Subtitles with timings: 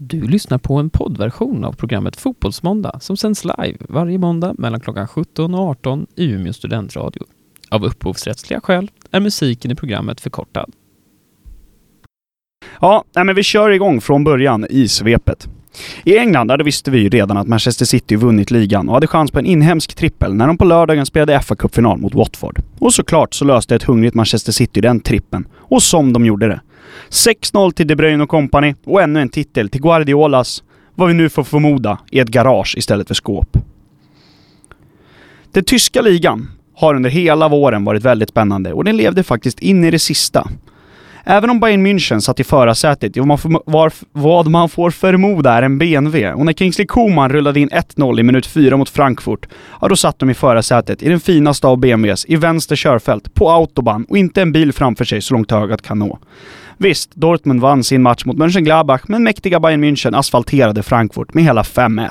[0.00, 5.08] Du lyssnar på en poddversion av programmet Fotbollsmåndag som sänds live varje måndag mellan klockan
[5.08, 7.22] 17 och 18 i Umeå studentradio.
[7.70, 10.72] Av upphovsrättsliga skäl är musiken i programmet förkortad.
[12.80, 15.48] Ja, nej, men vi kör igång från början i svepet.
[16.04, 19.30] I England, där visste vi ju redan att Manchester City vunnit ligan och hade chans
[19.30, 22.60] på en inhemsk trippel när de på lördagen spelade fa Cup-final mot Watford.
[22.78, 25.48] Och såklart så löste ett hungrigt Manchester City den trippen.
[25.54, 26.60] Och som de gjorde det.
[27.08, 30.62] 6-0 till De Bruyne och kompani och ännu en titel till Guardiolas,
[30.94, 33.56] vad vi nu får förmoda, i ett garage istället för skåp.
[35.52, 39.84] Den tyska ligan har under hela våren varit väldigt spännande och den levde faktiskt in
[39.84, 40.48] i det sista.
[41.30, 45.52] Även om Bayern München satt i förarsätet i vad man, får, vad man får förmoda
[45.52, 49.46] är en BMW och när Kingsley Coman rullade in 1-0 i minut 4 mot Frankfurt,
[49.80, 53.50] ja då satt de i förarsätet i den finaste av BMWs i vänster körfält, på
[53.50, 56.18] autobahn och inte en bil framför sig så långt ögat kan nå.
[56.80, 61.62] Visst, Dortmund vann sin match mot Mönchengladbach, men mäktiga Bayern München asfalterade Frankfurt med hela
[61.62, 62.10] 5-1.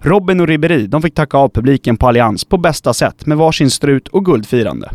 [0.00, 3.70] Robin och Ribéry, de fick tacka av publiken på Allians på bästa sätt med varsin
[3.70, 4.90] strut och guldfirande.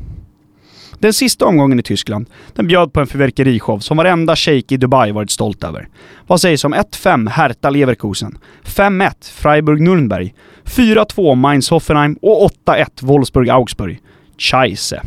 [0.99, 5.11] Den sista omgången i Tyskland, den bjöd på en fyrverkerishow som varenda shejk i Dubai
[5.11, 5.87] varit stolt över.
[6.27, 10.33] Vad sägs om 1-5 Hertha Leverkusen, 5-1 Freiburg-Nürnberg,
[10.65, 13.99] 4-2 Mainz-Hoffenheim och 8-1 Wolfsburg-Augsburg.
[14.37, 15.01] Scheisse.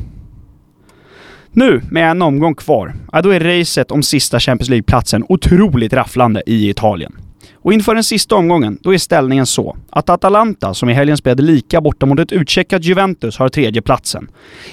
[1.58, 6.42] Nu, med en omgång kvar, ja, då är racet om sista Champions League-platsen otroligt rafflande
[6.46, 7.12] i Italien.
[7.54, 11.42] Och inför den sista omgången, då är ställningen så att Atalanta, som i helgen spelade
[11.42, 14.28] lika borta mot ett utcheckat Juventus, har tredje platsen.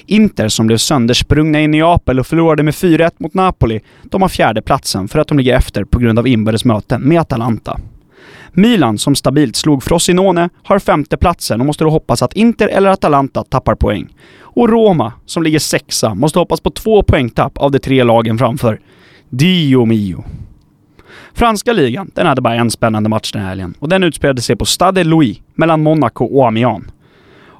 [0.06, 4.62] Inter, som blev söndersprungna i Neapel och förlorade med 4-1 mot Napoli, de har fjärde
[4.62, 7.80] platsen för att de ligger efter på grund av inbördes möten med Atalanta.
[8.56, 12.90] Milan, som stabilt slog Frosinone, har femte platsen och måste då hoppas att Inter eller
[12.90, 14.08] Atalanta tappar poäng.
[14.40, 18.80] Och Roma, som ligger sexa, måste hoppas på två poängtapp av de tre lagen framför.
[19.30, 20.24] Dio mio.
[21.34, 24.56] Franska ligan, den hade bara en spännande match den här helgen och den utspelade sig
[24.56, 26.84] på Stade Louis mellan Monaco och Amiens.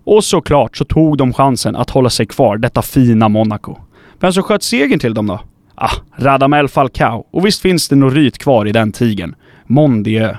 [0.06, 3.77] Och såklart så tog de chansen att hålla sig kvar, detta fina Monaco.
[4.20, 5.40] Vem som sköt segern till dem då?
[5.74, 7.27] Ah, Radamel Falcao.
[7.30, 9.35] Och visst finns det något ryt kvar i den tigen.
[9.67, 10.36] Mon Dieu.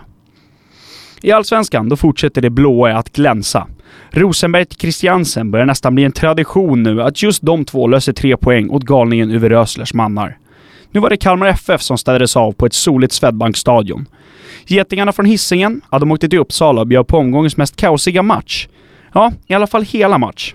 [1.26, 3.68] I Allsvenskan, då fortsätter det blåa att glänsa.
[4.12, 8.38] Rosenberg till Christiansen börjar nästan bli en tradition nu att just de två löser tre
[8.38, 10.38] poäng åt galningen Uwe Röslers mannar.
[10.92, 14.06] Nu var det Kalmar FF som städades av på ett soligt Swedbank-stadion.
[14.68, 18.68] Getingarna från Hisingen, ja, de åkte till Uppsala och bjöd på omgångens mest kaosiga match.
[19.14, 20.54] Ja, i alla fall hela match.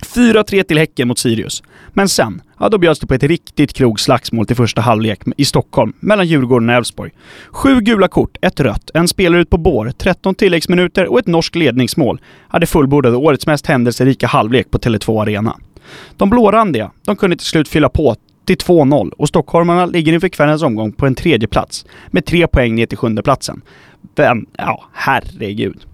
[0.00, 1.62] 4-3 till Häcken mot Sirius.
[1.92, 5.92] Men sen, ja då bjöds det på ett riktigt krogslagsmål till första halvlek i Stockholm
[6.00, 7.10] mellan Djurgården och Elfsborg.
[7.50, 11.56] Sju gula kort, ett rött, en spelare ut på bår, 13 tilläggsminuter och ett norskt
[11.56, 15.56] ledningsmål hade fullbordade årets mest händelserika halvlek på Tele2 Arena.
[16.16, 20.62] De blårandiga, de kunde till slut fylla på till 2-0 och stockholmarna ligger inför kvällens
[20.62, 23.62] omgång på en tredje plats med tre poäng ner till sjunde platsen.
[24.16, 25.86] Men, ja, herregud.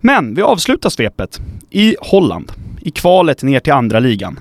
[0.00, 4.40] Men vi avslutar svepet i Holland, i kvalet ner till andra ligan.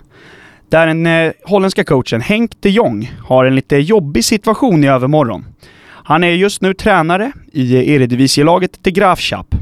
[0.69, 5.45] Där den eh, holländska coachen Henk de Jong har en lite jobbig situation i övermorgon.
[5.85, 9.55] Han är just nu tränare i eh, Eredivisie-laget De Graafschap.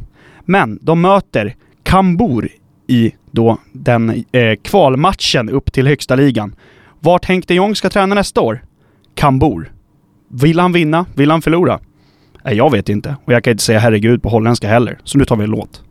[0.46, 2.50] Men de möter Kambur
[2.88, 6.56] i då den eh, kvalmatchen upp till högsta ligan.
[7.00, 8.64] Vart Henk de Jong ska träna nästa år?
[9.16, 9.72] Kambur.
[10.28, 11.06] Vill han vinna?
[11.16, 11.80] Vill han förlora?
[12.44, 13.16] Nej, jag vet inte.
[13.26, 14.98] Och jag kan inte säga herregud på holländska heller.
[15.04, 15.82] Så nu tar vi en låt.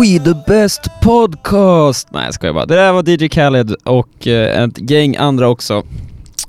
[0.00, 2.08] We the best podcast!
[2.10, 2.66] Nej jag skojar bara.
[2.66, 5.82] Det där var DJ Khaled och eh, ett gäng andra också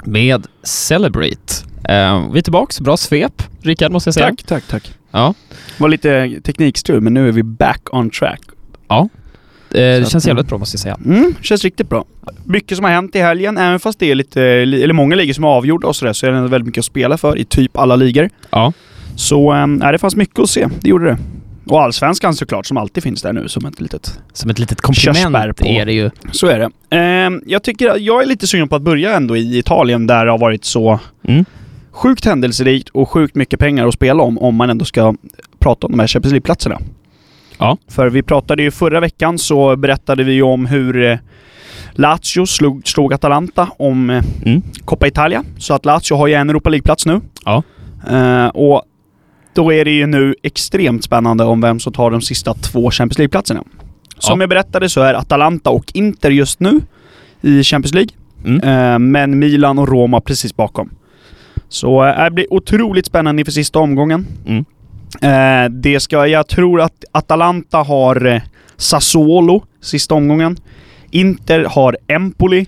[0.03, 1.53] med Celebrate.
[1.89, 4.25] Eh, vi är tillbaks, bra svep Rickard måste jag säga.
[4.27, 4.93] Tack, tack, tack.
[5.11, 5.33] Ja.
[5.49, 8.41] Det var lite teknikstrul, men nu är vi back on track.
[8.87, 9.09] Ja.
[9.69, 10.97] Eh, det känns att, jävligt bra måste jag säga.
[11.05, 12.05] Mm, känns riktigt bra.
[12.43, 15.43] Mycket som har hänt i helgen, även fast det är lite, eller många ligor som
[15.43, 17.95] är avgjorda och sådär, så är det väldigt mycket att spela för i typ alla
[17.95, 18.29] ligor.
[18.49, 18.73] Ja.
[19.15, 20.67] Så, äh, det fanns mycket att se.
[20.81, 21.17] Det gjorde det.
[21.67, 24.19] Och Allsvenskan såklart, som alltid finns där nu som ett litet...
[24.33, 25.65] Som ett litet komplement på.
[25.67, 26.09] är det ju.
[26.31, 26.59] Så är
[26.89, 26.97] det.
[26.97, 30.31] Eh, jag tycker, jag är lite sugen på att börja ändå i Italien där det
[30.31, 31.45] har varit så Mm.
[31.91, 35.15] sjukt händelserikt och sjukt mycket pengar att spela om, om man ändå ska
[35.59, 36.79] prata om de här Champions League-platserna.
[37.57, 37.77] Ja.
[37.89, 41.17] För vi pratade ju förra veckan så berättade vi ju om hur eh,
[41.91, 44.61] Lazio slog, slog Atalanta om eh, Mm.
[44.85, 45.43] Coppa Italia.
[45.57, 47.21] Så att Lazio har ju en Europa League-plats nu.
[47.45, 47.63] Ja.
[48.09, 48.83] Eh, och
[49.53, 53.17] då är det ju nu extremt spännande om vem som tar de sista två Champions
[53.17, 53.63] League-platserna.
[54.17, 54.43] Som Ja.
[54.43, 56.81] jag berättade så är Atalanta och Inter just nu
[57.41, 58.09] i Champions League.
[58.45, 58.61] Mm.
[58.93, 60.89] Eh, men Milan och Roma precis bakom.
[61.69, 64.27] Så eh, det blir otroligt spännande inför sista omgången.
[64.45, 64.65] Mm.
[65.21, 68.41] Eh, det ska, jag tror att Atalanta har
[68.77, 70.57] Sassuolo sista omgången.
[71.11, 72.65] Inter har Empoli.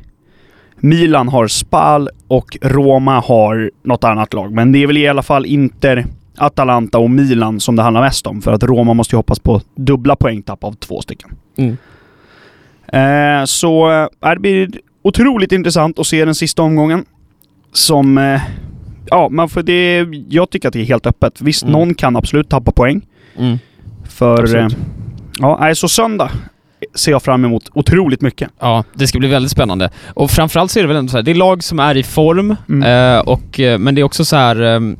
[0.77, 4.51] Milan har Spal och Roma har något annat lag.
[4.51, 6.05] Men det är väl i alla fall Inter,
[6.37, 8.41] Atalanta och Milan som det handlar mest om.
[8.41, 11.29] För att Roma måste ju hoppas på dubbla poängtapp av två stycken.
[11.57, 11.77] Mm.
[12.87, 13.91] Eh, så
[14.21, 14.69] eh, det blir
[15.01, 17.05] otroligt intressant att se den sista omgången.
[17.73, 18.17] Som...
[18.17, 18.41] Eh,
[19.05, 21.41] ja, man får det, jag tycker att det är helt öppet.
[21.41, 21.73] Visst, Mm.
[21.73, 23.01] någon kan absolut tappa poäng.
[23.37, 23.57] Mm.
[24.09, 24.55] För...
[24.55, 24.67] Eh,
[25.39, 26.31] ja, så söndag
[26.95, 28.49] ser jag fram emot otroligt mycket.
[28.59, 29.89] Ja, det ska bli väldigt spännande.
[30.07, 32.03] Och framförallt så är det väl ändå så här, det är lag som är i
[32.03, 33.15] form, Mm.
[33.15, 34.95] eh, och, eh, men det är också så här.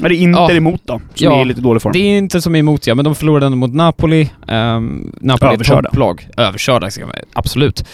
[0.00, 0.52] Men det är Inter Ja.
[0.52, 1.92] emot då, som Ja, är i lite dålig form.
[1.92, 4.30] Det är inte som emot ja, men de förlorade ändå mot Napoli.
[4.48, 5.88] Um, Napoli är Överkörda.
[5.88, 6.28] topplag.
[6.36, 6.90] Överkörda,
[7.32, 7.84] absolut.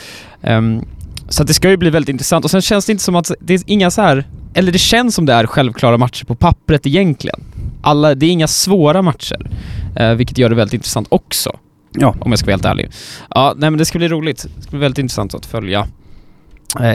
[0.43, 0.84] Ehm,
[1.28, 2.44] så det ska ju bli väldigt intressant.
[2.44, 5.14] Och sen känns det inte som att det är inga så här, eller det känns
[5.14, 7.40] som det är självklara matcher på pappret egentligen.
[7.82, 9.50] Alla, det är inga svåra matcher,
[9.96, 11.56] eh, vilket gör det väldigt intressant också.
[11.98, 12.14] Ja.
[12.20, 12.90] Om jag ska vara helt ärlig.
[13.31, 14.46] Ja, nej men det ska bli roligt.
[14.56, 15.87] Det ska bli väldigt intressant att följa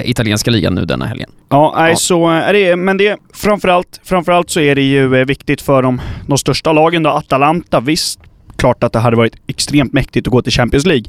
[0.05, 1.29] italienska ligan nu denna helgen.
[1.49, 1.95] Ja, nej, Ja.
[1.95, 6.01] så är det, men det framförallt, framförallt så är det ju eh, viktigt för de,
[6.27, 7.09] de största lagen då.
[7.09, 8.19] Atalanta, visst,
[8.55, 11.05] klart att det hade varit extremt mäktigt att gå till Champions League.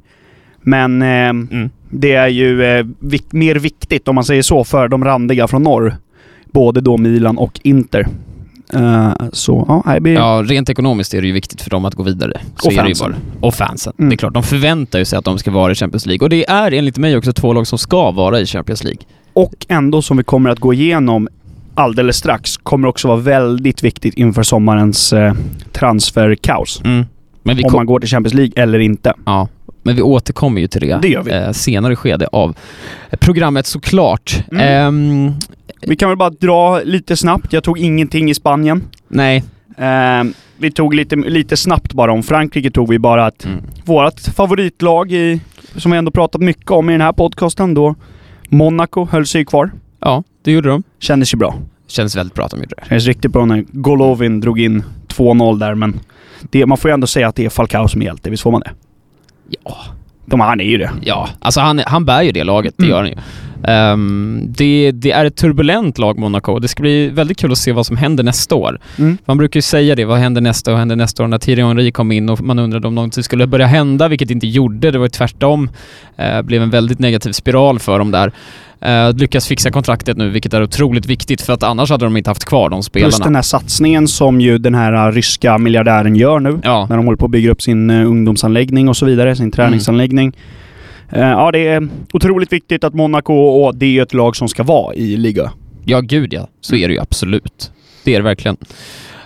[0.62, 1.70] Men eh, Mm.
[1.91, 5.62] det är ju eh, vik- mer viktigt, om man säger så, för de randiga från
[5.62, 5.97] norr.
[6.53, 8.06] Både då Milan och Inter.
[8.75, 10.15] Eh, så, ja, blir...
[10.15, 12.32] Ja, rent ekonomiskt är det ju viktigt för dem att gå vidare.
[12.56, 13.15] Så Och fansen.
[13.41, 13.93] Och fansen.
[13.99, 14.09] Mm.
[14.09, 16.25] Det är klart, de förväntar ju sig att de ska vara i Champions League.
[16.25, 19.00] Och det är enligt mig också två lag som ska vara i Champions League.
[19.32, 21.29] Och ändå, som vi kommer att gå igenom
[21.75, 25.35] alldeles strax, kommer också vara väldigt viktigt inför sommarens eh,
[25.73, 26.81] transferkaos.
[27.43, 29.15] Vi, Om kom, man går till Champions League eller inte.
[29.26, 29.49] ja,
[29.82, 31.32] men vi återkommer ju till det, Det gör vi.
[31.32, 32.55] Eh, senare skede av
[33.19, 34.44] programmet såklart.
[34.53, 34.62] Mm.
[34.62, 35.35] Ehm,
[35.81, 37.53] Vi kan väl bara dra lite snabbt.
[37.53, 38.83] Jag tog ingenting i Spanien.
[39.09, 39.45] nej.
[39.77, 40.25] Eh,
[40.61, 43.59] vi tog lite, lite snabbt bara om Frankrike tog vi bara att Mm.
[43.85, 45.41] vårt favoritlag i,
[45.77, 47.95] som vi ändå pratat mycket om i den här podcasten då,
[48.49, 49.71] Monaco höll sig kvar.
[50.01, 50.83] Ja, det gjorde de.
[51.01, 51.55] Kändes ju bra.
[51.87, 52.89] Känns väldigt bra att de gjorde det.
[52.89, 56.01] Kändes riktigt bra när Golovin drog in 2-0 där men
[56.51, 58.51] det, man får ju ändå säga att det är Falcao som är hjälte, visst får
[58.53, 58.71] man det?
[59.65, 59.77] Ja,
[60.27, 60.91] De, han är ju det.
[61.03, 62.91] Ja, alltså han, han bär ju det laget, det Mm.
[62.91, 63.17] gör han ju.
[63.62, 66.58] Ehm, det, det är ett turbulent lag, Monaco.
[66.58, 68.78] Det ska bli väldigt kul att se vad som händer nästa år.
[68.99, 69.19] Mm.
[69.25, 71.28] Man brukar ju säga det, vad händer nästa år, vad händer nästa år?
[71.28, 74.34] När Thierry Henry kom in och man undrade om någonting skulle börja hända, vilket det
[74.34, 74.90] inte gjorde.
[74.90, 75.70] Det var ju tvärtom.
[76.20, 78.32] Uh, blev en väldigt negativ spiral för dem där.
[78.87, 82.31] Uh, lyckas fixa kontraktet nu, vilket är otroligt viktigt för att annars hade de inte
[82.31, 83.10] haft kvar de spelarna.
[83.10, 86.60] Plus den här satsningen som ju den här uh, ryska miljardären gör nu.
[86.62, 89.50] Ja, När de håller på att bygga upp sin uh, ungdomsanläggning och så vidare, sin
[89.50, 90.28] träningsanläggning.
[90.28, 90.32] Eh,
[91.12, 94.94] ja, det är otroligt viktigt att Monaco, och det är ett lag som ska vara
[94.94, 95.52] i liga.
[95.84, 96.49] ja gud ja.
[96.60, 97.70] Så är det ju absolut.
[98.05, 98.56] Det är det verkligen.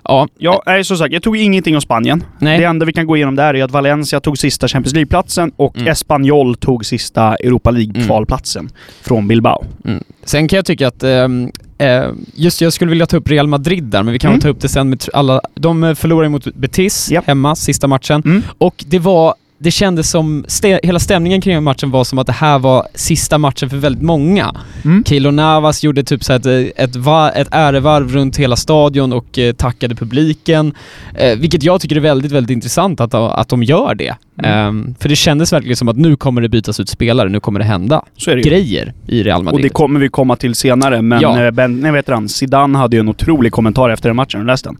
[0.05, 2.25] Ja, Ja, nej, som sagt, jag tog ingenting om Spanien.
[2.39, 2.59] nej.
[2.59, 5.77] Det enda vi kan gå igenom där är att Valencia tog sista Champions League-platsen och
[5.77, 5.89] Mm.
[5.89, 8.69] Espanyol tog sista Europa League-kvalplatsen
[9.03, 9.65] från Bilbao.
[9.85, 10.05] Mm.
[10.25, 13.85] Sen kan jag tycka att, ehm, eh, just jag skulle vilja ta upp Real Madrid
[13.85, 14.39] där, men vi kan Mm.
[14.39, 17.27] väl ta upp det sen med alla, de eh, förlorade mot Betis Japp.
[17.27, 18.23] hemma, sista matchen.
[18.25, 18.43] Mm.
[18.59, 22.33] Och det var, det kändes som, stä- hela stämningen kring matchen var som att det
[22.33, 24.55] här var sista matchen för väldigt många.
[24.85, 25.05] Mm.
[25.05, 26.97] Keylor Navas gjorde typ så ett, ett,
[27.35, 30.75] ett ärevarv runt hela stadion och eh, tackade publiken.
[31.15, 34.15] Eh, vilket jag tycker är väldigt, väldigt intressant att, att de gör det.
[34.39, 34.51] Mm.
[34.69, 37.59] Ehm, för det kändes verkligen som att nu kommer det bytas ut spelare, nu kommer
[37.61, 39.65] det hända det grejer i Real Och Madrid.
[39.65, 41.43] det kommer vi komma till senare, men Ja.
[41.43, 41.51] ja.
[41.51, 44.53] ben, nej, vet han, Zidane hade ju en otrolig kommentar efter den matchen, har du
[44.53, 44.77] läst den?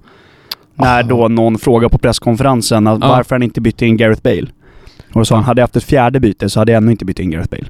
[0.75, 1.03] När Ah.
[1.03, 3.09] då någon frågade på presskonferensen att Ja.
[3.09, 4.47] varför han inte bytte in Gareth Bale.
[5.13, 7.19] Och sa han, hade jag haft ett fjärde byte så hade jag ännu inte bytt
[7.19, 7.65] in Gareth Bale.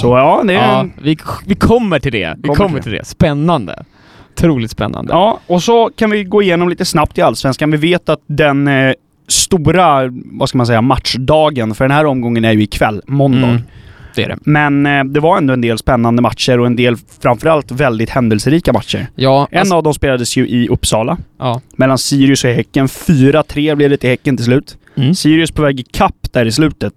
[0.00, 0.56] Så ja, det är...
[0.68, 2.34] Ja, vi, vi kommer till det.
[2.36, 3.04] Vi Kommer kommer till till det.
[3.04, 3.84] Spännande.
[4.36, 5.12] Otroligt spännande.
[5.12, 7.70] ja, och så kan vi gå igenom lite snabbt i Allsvenskan.
[7.70, 8.92] Vi vet att den eh,
[9.28, 13.48] stora, vad ska man säga, matchdagen för den här omgången är ju ikväll, måndag.
[13.48, 13.62] Mm,
[14.14, 14.38] det det.
[14.44, 18.72] Men eh, det var ändå en del spännande matcher och en del framförallt väldigt händelserika
[18.72, 19.06] matcher.
[19.14, 21.16] Ja, En alltså, av dem spelades ju i Uppsala.
[21.38, 21.60] ja.
[21.76, 22.86] Mellan Sirius och Häcken.
[22.86, 24.76] 4-3 blev det till Häcken till slut.
[24.96, 25.14] Mm.
[25.14, 26.94] Sirius på väg i kapp där i slutet.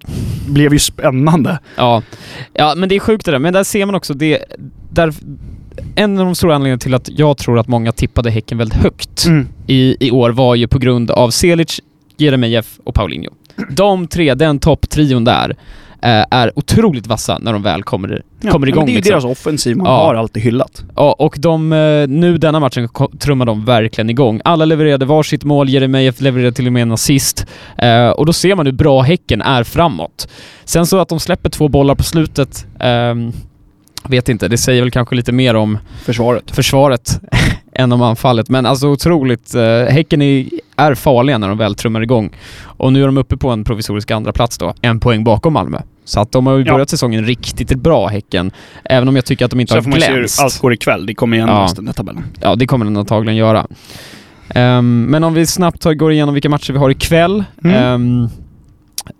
[0.48, 1.60] Blev ju spännande.
[1.76, 2.04] Ja.
[2.54, 3.40] ja, men det är sjukt det där.
[3.40, 4.44] Men där ser man också det...
[4.92, 5.14] Där,
[5.96, 9.26] en av de stora anledningarna till att jag tror att många tippade Häcken väldigt högt
[9.26, 9.48] Mm.
[9.68, 11.80] i, i år var ju på grund av Selic,
[12.18, 13.30] Jeremejeff och Paulinho.
[13.70, 15.56] De tre, den topptrion där,
[16.02, 18.80] är otroligt vassa när de väl kommer, kommer Ja, igång.
[18.80, 19.12] men det är ju liksom.
[19.12, 19.98] deras offensiv man Ja.
[20.06, 20.84] har alltid hyllat.
[20.96, 22.90] Ja, och de, eh, nu denna matchen
[23.20, 24.42] trummar de verkligen igång.
[24.44, 27.46] Alla levererade varsitt mål, Jeremejeff levererade till och med en assist.
[27.78, 30.28] Eh, och då ser man hur bra Häcken är framåt.
[30.66, 33.32] Sen så att de släpper två bollar på slutet, ehm,
[34.08, 36.52] vet inte, det säger väl kanske lite mer om Försvaret.
[36.52, 37.22] försvaret
[37.78, 38.50] än om anfallet.
[38.50, 42.30] Men alltså otroligt, eh, Häcken är, är farliga när de väl trummar igång.
[42.64, 45.78] Och nu är de uppe på en provisorisk andra plats då, en poäng bakom Malmö.
[46.06, 46.74] Så att de har ju Ja.
[46.74, 48.52] börjat säsongen riktigt bra, Häcken.
[48.84, 50.42] Även om jag tycker att de inte Sen har får man se hur glänst.
[50.42, 51.06] allt går ikväll.
[51.06, 51.64] Det kommer igen Ja.
[51.64, 52.24] resten av tabellen.
[52.42, 53.68] Ja, det kommer den antagligen göra.
[54.50, 57.44] Ehm, men om vi snabbt tar, går igenom vilka matcher vi har ikväll.
[57.64, 57.76] Mm.
[57.84, 58.30] Ehm,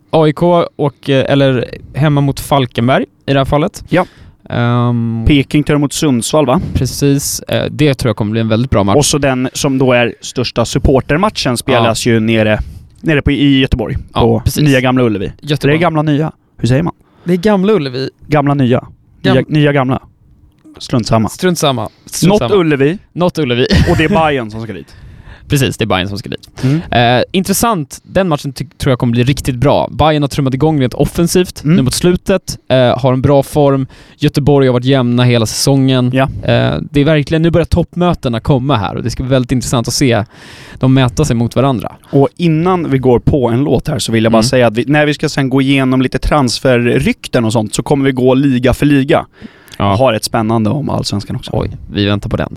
[0.10, 0.42] AIK
[0.76, 3.84] och, eh, eller hemma mot Falkenberg i det här fallet.
[3.90, 4.06] Ja.
[4.50, 6.62] Ehm, Peking tar emot Sundsvall va?
[6.74, 7.40] precis.
[7.40, 8.96] Eh, det tror jag kommer bli en väldigt bra match.
[8.96, 12.60] Och så den som då är största supportermatchen spelas ju nere,
[13.02, 13.96] nere på, i Göteborg.
[14.14, 14.64] Ja, på precis.
[14.64, 15.28] nya Gamla Ullevi.
[15.28, 15.76] Så det Göteborg.
[15.76, 16.32] är gamla nya.
[16.58, 16.94] Hur säger man?
[17.24, 18.10] det är Gamla Ullevi.
[18.28, 18.88] Gamla nya.
[19.22, 20.02] Nya, Gam- nya gamla.
[20.78, 21.30] Strunt samma.
[21.30, 21.90] Strunt samma.
[22.06, 22.56] Strunt Något samma.
[22.62, 23.66] Ullevi Något Ullevi.
[23.92, 24.96] och det är Bayern som ska dit.
[25.48, 26.50] Precis, det är Bayern som ska dit.
[26.64, 26.82] Mm.
[27.20, 29.90] Eh, intressant, den matchen tror jag kommer bli riktigt bra.
[29.92, 31.76] Bayern har trummat igång rent offensivt Mm.
[31.76, 33.88] nu mot slutet, eh, har en bra form.
[34.18, 36.12] Göteborg har varit jämna hela säsongen.
[36.14, 36.24] Ja.
[36.24, 39.88] Eh, det är verkligen, nu börjar toppmötena komma här och det ska bli väldigt intressant
[39.88, 40.24] att se
[40.80, 41.96] dem mäta sig mot varandra.
[42.12, 44.44] Och innan vi går på en låt här så vill jag bara Mm.
[44.50, 48.06] säga att vi, när vi ska sen gå igenom lite transferrykten och sånt så kommer
[48.06, 49.26] vi gå liga för liga.
[49.78, 51.52] Jag har ett spännande om Allsvenskan också.
[51.54, 52.56] Oj, vi väntar på den.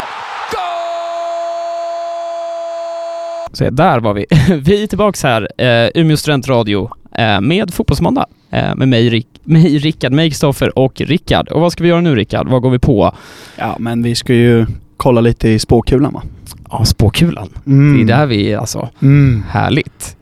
[3.53, 4.27] Så där var vi.
[4.63, 8.27] vi är tillbaks här, eh, Umeå studentradio, eh, med Fotbollsmåndag.
[8.51, 11.49] Eh, med mig, Rick, mig Rickard, mig Kristoffer och Rickard.
[11.49, 12.49] Och vad ska vi göra nu Rickard?
[12.49, 13.15] Vad går vi på?
[13.57, 14.67] Ja, men vi ska ju
[14.97, 16.23] kolla lite i spåkulan va?
[16.71, 17.49] Ja, spåkulan.
[17.67, 17.97] Mm.
[18.07, 18.89] Det är där vi är alltså.
[19.03, 19.43] Mm.
[19.51, 20.17] Härligt.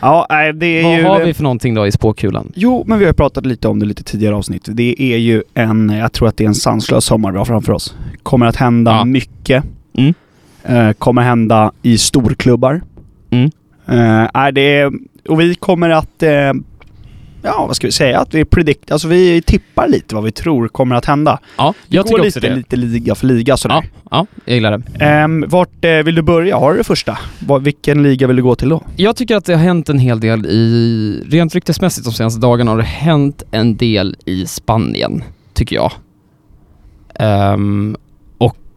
[0.00, 1.04] Ja, det är Vad ju...
[1.04, 2.52] har vi för någonting då i spåkulan?
[2.54, 4.68] Jo, men vi har pratat lite om det lite tidigare avsnitt.
[4.72, 7.72] Det är ju en, jag tror att det är en sanslös sommar vi har framför
[7.72, 7.94] oss.
[8.22, 9.04] Kommer att hända Ja.
[9.04, 9.64] mycket.
[9.98, 10.14] Mm.
[10.64, 12.80] Eh, kommer hända i storklubbar.
[13.30, 13.50] Mm.
[13.86, 14.90] Eh, är det,
[15.28, 16.30] och vi kommer att, eh,
[17.42, 20.68] ja vad ska vi säga, att vi predict, alltså vi tippar lite vad vi tror
[20.68, 21.38] kommer att hända.
[21.58, 22.56] Ja, Vi jag går tycker lite, också det.
[22.56, 23.74] lite liga för liga sådär.
[23.74, 25.04] Ja, ja, jag gillar det.
[25.04, 26.56] Ehm, vart eh, vill du börja?
[26.56, 27.18] Har du det första?
[27.46, 28.82] Vad, vilken liga vill du gå till då?
[28.96, 32.70] Jag tycker att det har hänt en hel del i, rent ryktesmässigt de senaste dagarna
[32.70, 35.24] har det hänt en del i Spanien,
[35.54, 35.92] tycker jag.
[37.14, 37.96] Ehm,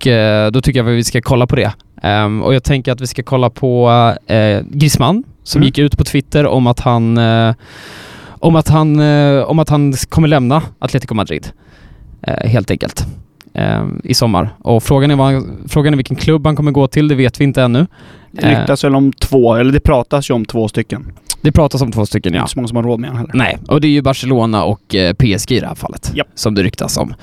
[0.03, 1.71] och eh, då tycker jag att vi ska kolla på det.
[2.01, 3.89] Ehm, och jag tänker att vi ska kolla på
[4.31, 5.65] uh, Griezmann, som Mm.
[5.65, 7.55] gick ut på Twitter om att han eh,
[8.39, 11.47] om att han, eh, om att han kommer lämna Atletico Madrid.
[12.21, 13.05] Eh, helt enkelt.
[13.53, 14.49] Ehm, I sommar.
[14.61, 17.43] Och frågan är, han- frågan är vilken klubb han kommer gå till, det vet vi
[17.43, 17.87] inte ännu.
[18.31, 18.59] Det Eh.
[18.59, 21.11] ryktas väl om två, eller det pratas ju om två stycken.
[21.41, 22.43] Det pratas om två stycken Det är ja.
[22.43, 23.43] inte så många som har råd med honom heller.
[23.45, 26.11] Nej, och det är ju Barcelona och eh, PSG i det här fallet.
[26.15, 26.27] Japp.
[26.35, 27.13] Som det ryktas om.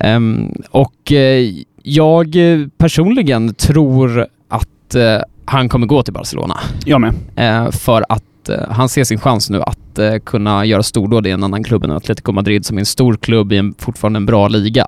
[0.00, 1.48] Ehm, och eh,
[1.82, 6.58] jag eh, personligen tror att eh, han kommer gå till Barcelona.
[6.84, 7.14] Jag med.
[7.36, 8.24] Eh, för att
[8.68, 9.78] han ser sin chans nu att
[10.24, 13.52] kunna göra stordåd i en annan klubb än Atletico Madrid som är en stor klubb
[13.52, 14.86] i en fortfarande en bra liga.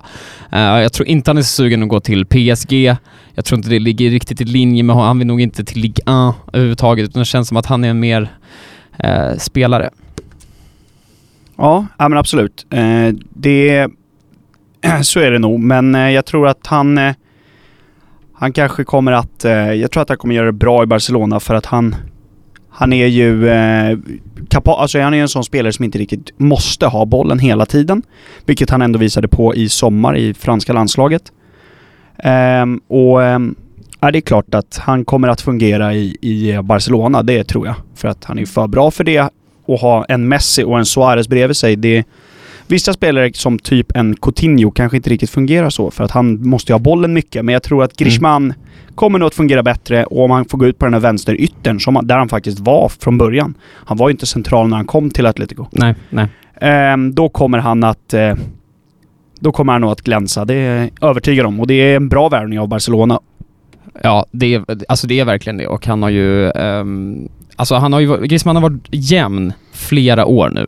[0.51, 2.95] Jag tror inte han är så sugen att gå till PSG.
[3.33, 5.07] Jag tror inte det ligger riktigt i linje med honom.
[5.07, 7.89] Han vill nog inte till Ligue 1 överhuvudtaget utan det känns som att han är
[7.89, 8.29] en mer
[8.97, 9.89] eh, spelare.
[11.57, 12.65] Ja, ja men absolut.
[12.69, 13.87] Eh, det...
[15.03, 16.97] Så är det nog, men eh, jag tror att han...
[16.97, 17.13] Eh,
[18.33, 19.45] han kanske kommer att...
[19.45, 21.95] Eh, jag tror att han kommer göra det bra i Barcelona för att han...
[22.69, 23.49] Han är ju...
[23.49, 23.97] Eh,
[24.49, 28.01] kapa- alltså han är en sån spelare som inte riktigt måste ha bollen hela tiden.
[28.45, 31.23] Vilket han ändå visade på i sommar i franska landslaget.
[32.23, 33.23] Ehm, och...
[33.23, 33.39] eh,
[34.03, 37.67] Ja, det är klart att han kommer att fungera i, i eh, Barcelona, det tror
[37.67, 37.75] jag.
[37.95, 39.29] För att han är för bra för det.
[39.65, 42.03] Och ha en Messi och en Suarez bredvid sig, det...
[42.71, 46.71] Vissa spelare som typ en Coutinho kanske inte riktigt fungerar så, för att han måste
[46.71, 47.45] ju ha bollen mycket.
[47.45, 48.53] Men jag tror att Griezmann
[48.95, 51.79] kommer nog att fungera bättre och om han får gå ut på den här vänsteryttern,
[51.79, 53.53] som, där han faktiskt var från början.
[53.73, 55.65] Han var ju inte central när han kom till Atletico.
[55.71, 56.27] Nej, nej.
[56.61, 58.13] Ehm, då kommer han att...
[58.13, 58.35] Eh,
[59.39, 61.59] då kommer han nog att glänsa, det är jag övertygad om.
[61.59, 63.19] Och det är en bra värvning av Barcelona.
[64.01, 66.49] Ja, det är, alltså det är verkligen det och han har ju...
[66.49, 68.17] ehm, alltså han har ju...
[68.27, 70.67] Griezmann har varit jämn flera år nu,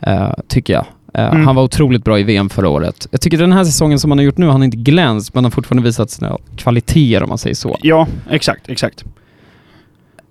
[0.00, 0.86] eh, tycker jag.
[1.14, 1.46] Eh, Mm.
[1.46, 3.08] Han var otroligt bra i VM förra året.
[3.10, 5.38] Jag tycker den här säsongen som han har gjort nu, han har inte glänst men
[5.38, 7.78] han har fortfarande visat sina kvaliteter om man säger så.
[7.82, 9.04] Ja, exakt, exakt.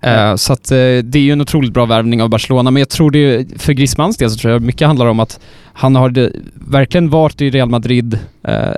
[0.00, 2.88] Eh, så att eh, det är ju en otroligt bra värvning av Barcelona, men jag
[2.88, 5.40] tror det, för Griezmanns del så tror jag mycket handlar om att
[5.72, 8.18] han har det, verkligen varit i Real Madrid,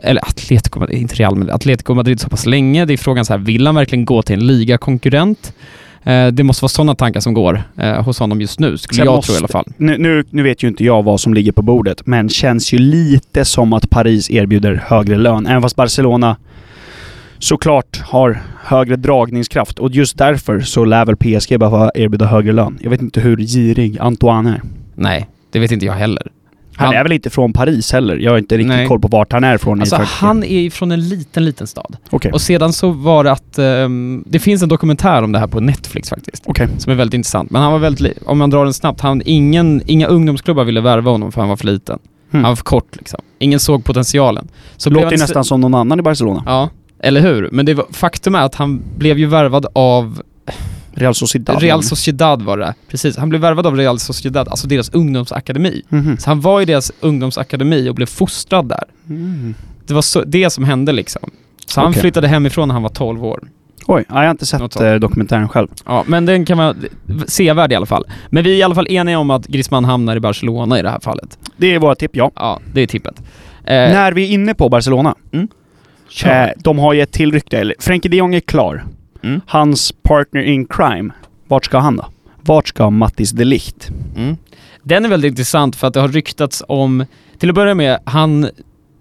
[0.02, 2.84] eller Atletico inte Real Madrid, Atletico Madrid så pass länge.
[2.84, 5.52] Det är frågan så här, vill han verkligen gå till en ligakonkurrent?
[6.06, 9.04] Eh, det måste vara sådana tankar som går eh, hos honom just nu, skulle Sen
[9.06, 9.64] jag måste- tro i alla fall.
[9.76, 12.78] Nu, nu, nu vet ju inte jag vad som ligger på bordet, men känns ju
[12.78, 15.46] lite som att Paris erbjuder högre lön.
[15.46, 16.36] Även fast Barcelona
[17.38, 19.78] såklart har högre dragningskraft.
[19.78, 22.78] Och just därför så lär väl PSG behöva erbjuda högre lön.
[22.82, 24.62] Jag vet inte hur girig Antoine är.
[24.94, 26.22] Nej, det vet inte jag heller.
[26.76, 28.16] Han, är väl inte från Paris heller?
[28.16, 28.86] Jag har inte riktigt Nej.
[28.86, 31.96] koll på vart han är från Alltså han är från en liten, liten stad.
[32.10, 32.32] Okej.
[32.32, 35.60] Och sedan så var det att, ehm, det finns en dokumentär om det här på
[35.60, 36.42] Netflix faktiskt.
[36.46, 36.68] Okej.
[36.78, 37.50] Som är väldigt intressant.
[37.50, 41.10] Men han var väldigt, om man drar den snabbt, han, ingen, inga ungdomsklubbar ville värva
[41.10, 41.98] honom för han var för liten.
[42.30, 42.44] Hmm.
[42.44, 43.20] Han var för kort liksom.
[43.38, 44.48] Ingen såg potentialen.
[44.76, 46.42] Så Låter han ju nästan som någon annan i Barcelona.
[46.46, 46.70] Ja,
[47.02, 47.48] Eller hur?
[47.52, 50.22] Men det var, faktum är att han blev ju värvad av
[50.96, 51.62] Real Sociedad.
[51.62, 52.74] Real Sociedad var det.
[52.88, 55.82] Precis, han blev värvad av Real Sociedad, alltså deras ungdomsakademi.
[55.88, 56.18] Mhm.
[56.18, 58.84] Så han var i deras ungdomsakademi och blev fostrad där.
[59.08, 59.54] Mm.
[59.86, 61.30] Det var så, det som hände liksom.
[61.66, 63.48] Så han flyttade hemifrån när han var 12 år.
[63.88, 65.68] Oj, ja, jag har inte sett eh, dokumentären själv.
[65.86, 66.74] Ja, men den kan vara
[67.26, 68.04] sevärd i alla fall.
[68.30, 70.90] Men vi är i alla fall eniga om att Griezmann hamnar i Barcelona i det
[70.90, 71.38] här fallet.
[71.56, 72.30] Det är våra tipp, ja.
[72.34, 73.18] Ja, det är tippet.
[73.64, 75.14] Eh, När vi är inne på Barcelona.
[76.08, 76.44] kör.
[76.44, 77.58] Eh, de har ju ett till rykte.
[77.58, 78.84] eller- Frenkie de Jong är klar.
[79.22, 79.40] Mm.
[79.46, 81.10] Hans partner in crime.
[81.48, 82.06] Vart ska han då?
[82.40, 83.88] Vart ska Mattis de Ligt?
[84.16, 84.36] Mm.
[84.82, 87.04] Den är väldigt intressant för att det har ryktats om,
[87.38, 88.48] till att börja med, han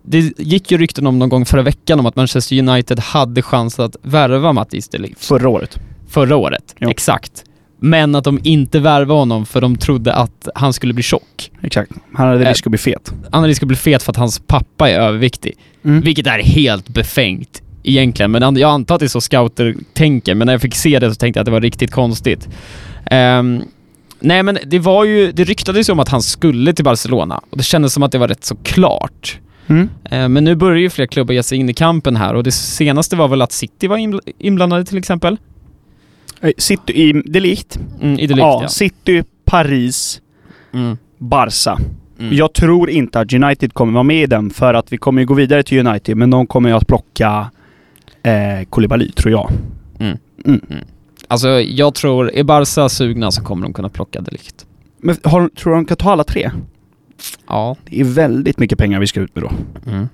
[0.07, 3.79] det gick ju rykten om någon gång förra veckan om att Manchester United hade chans
[3.79, 5.79] att värva Mattis de Ligt Förra året.
[6.10, 6.75] förra året.
[6.79, 6.89] Jo.
[6.89, 7.43] Exakt.
[7.79, 11.51] Men att de inte värvade honom för de trodde att han skulle bli tjock.
[11.62, 11.91] Exakt.
[12.13, 13.13] Han hade Eh, risk att bli fet.
[13.31, 15.53] Han hade risk att bli fet för att hans pappa är överviktig.
[15.84, 16.01] Mm.
[16.01, 20.45] Vilket är helt befängt egentligen, men jag antar att det är så scouter tänker, men
[20.45, 22.49] när jag fick se det så tänkte jag att det var riktigt konstigt.
[23.05, 23.61] Ehm,
[24.19, 27.57] nej men det var ju, det ryktades ju om att han skulle till Barcelona och
[27.57, 29.39] det kändes som att det var rätt så klart.
[29.67, 29.89] Mm.
[30.09, 32.51] Ehm, men nu börjar ju fler klubbar ge sig in i kampen här och det
[32.51, 35.37] senaste var väl att City var inbl- inblandade till exempel.
[36.57, 37.79] City i de Ligt.
[38.01, 38.67] Mm, I det Ja, ja.
[38.67, 40.21] City, Paris,
[40.73, 40.97] Mm.
[41.17, 41.77] Barca.
[42.19, 42.35] Mm.
[42.35, 45.25] Jag tror inte att United kommer vara med i den för att vi kommer ju
[45.25, 47.51] gå vidare till United men de kommer ju att plocka
[48.25, 49.51] eh, Koulibaly, tror jag.
[50.00, 50.17] Mm.
[50.46, 50.62] Mm.
[51.27, 54.65] Alltså jag tror, är Barca sugna så kommer de kunna plocka Delict.
[54.98, 56.51] Men har, tror du de kan ta alla tre?
[57.48, 57.75] Ja.
[57.89, 59.51] Det är väldigt mycket pengar vi ska ut med då.
[59.91, 60.08] Mm.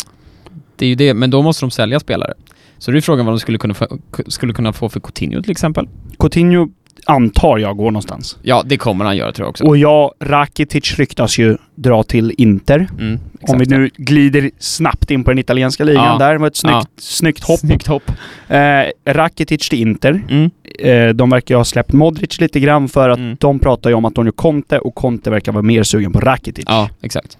[0.75, 2.33] Det är ju det, men då måste de sälja spelare.
[2.77, 5.51] Så det är frågan vad de skulle kunna få, skulle kunna få för Coutinho till
[5.51, 5.87] exempel.
[6.19, 6.69] Coutinho
[7.05, 8.37] antar jag går någonstans.
[8.41, 9.63] Ja, det kommer han göra tror jag också.
[9.63, 12.87] Och ja, Rakitic ryktas ju dra till Inter.
[12.99, 16.17] Mm, Om vi nu glider snabbt in på den italienska ligan Ja.
[16.25, 16.31] där.
[16.33, 16.85] Det var ett snyggt, Ja.
[16.97, 17.59] snyggt hopp.
[17.59, 18.11] Snyggt hopp.
[18.47, 20.21] Eh, Rakitic till Inter.
[20.29, 20.49] Mm.
[20.79, 23.37] Eh, de verkar ju ha släppt Modric lite grann för att Mm.
[23.39, 26.65] de pratar ju om Antonio Conte och Conte verkar vara mer sugen på Rakitic.
[26.67, 27.37] Ja, exakt.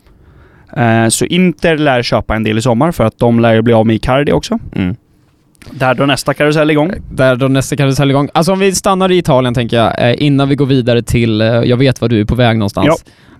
[0.77, 3.73] Eh, så Inter lär köpa en del i sommar för att de lär ju bli
[3.73, 4.59] av med Icardi också.
[4.75, 4.95] Mm.
[5.69, 6.93] Där drar nästa karusell igång.
[7.11, 8.29] Där då nästa karusell igång.
[8.33, 11.47] Alltså om vi stannar i Italien tänker jag, eh, innan vi går vidare till, eh,
[11.47, 12.87] jag vet var du är på väg någonstans.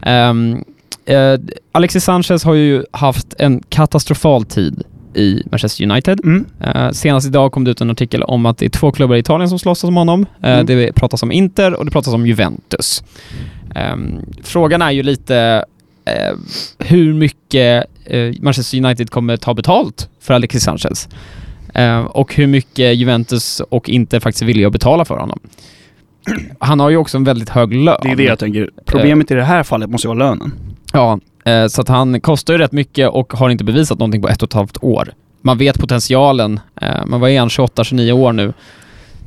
[0.02, 0.64] Ehm,
[1.06, 1.34] eh,
[1.72, 4.84] Alexis Sanchez har ju haft en katastrofal tid
[5.16, 6.20] i Manchester United.
[6.24, 6.46] Mm.
[6.60, 9.20] Eh, senast idag kom det ut en artikel om att det är två klubbar i
[9.20, 10.26] Italien som slåss om honom.
[10.44, 10.66] Eh, Mm.
[10.66, 13.04] Det pratas om Inter och det pratas om Juventus.
[13.76, 15.66] Ehm, frågan är ju lite
[16.06, 16.36] eh,
[16.80, 21.10] hur mycket eh, Manchester United kommer ta betalt för Alexis Sanchez.
[21.74, 25.40] Eh, och hur mycket Juventus och Inter faktiskt är villiga att betala för honom.
[26.60, 27.98] Han har ju också en väldigt hög lön.
[28.04, 28.70] Det är det jag tänker.
[28.86, 30.54] Problemet i det här fallet måste ju vara lönen.
[30.94, 34.28] Ja, eh, så att han kostar ju rätt mycket och har inte bevisat någonting på
[34.28, 35.14] ett och ett halvt år.
[35.42, 38.54] Man vet potentialen, eh, men vad är han, 28-29 år nu?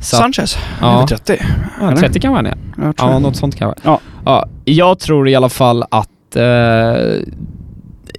[0.00, 0.58] Så Sanchez?
[0.80, 0.96] Ja.
[0.96, 1.36] Över 30?
[1.80, 1.96] ja, eller?
[1.96, 2.32] 30 kan
[2.96, 3.18] tror Ja, det.
[3.18, 3.78] något sånt kan vara.
[3.82, 4.00] Ja.
[4.24, 4.46] ja.
[4.64, 6.36] Jag tror i alla fall att...
[6.36, 6.44] Eh,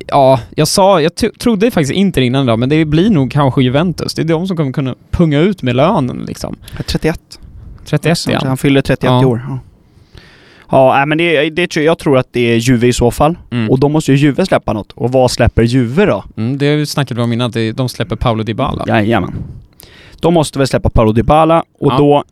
[0.08, 4.14] ja, jag sa, jag trodde faktiskt inte innan idag, men det blir nog kanske Juventus.
[4.14, 6.56] Det är de som kommer kunna punga ut med lönen liksom.
[6.88, 7.20] 31.
[7.86, 8.48] 31 Sanchez, ja.
[8.48, 9.22] Han fyller 31 Ja.
[9.22, 9.42] i år.
[10.72, 13.38] Ja, ja men det, det, tror- jag tror att det är Juve i så fall.
[13.52, 13.70] Mm.
[13.70, 14.92] Och då måste ju Juve släppa något.
[14.92, 16.24] Och vad släpper Juve då?
[16.38, 18.84] Mm, det snackade vi om innan, att de släpper Paolo Dybala.
[18.88, 19.34] Jajamän.
[20.20, 21.98] De måste väl släppa Paolo Dybala och Ja.
[21.98, 22.24] då